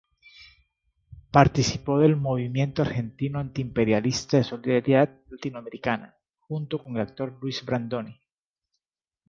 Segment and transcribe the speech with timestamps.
[1.29, 8.19] Participó del "Movimiento Argentino Antiimperialista de Solidaridad Latinoamericana", junto con el actor Luis Brandoni.